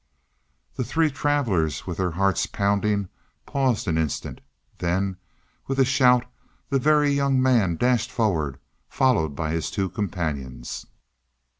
[0.77, 3.07] The three travelers, with their hearts pounding,
[3.45, 4.41] paused an instant.
[4.79, 5.17] Then
[5.67, 6.25] with a shout
[6.71, 8.57] the Very Young Man dashed forward,
[8.89, 10.87] followed by his two companions.